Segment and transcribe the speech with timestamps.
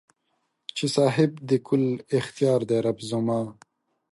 [0.75, 1.83] چې صاحب د کل
[2.19, 3.41] اختیار دې رب زما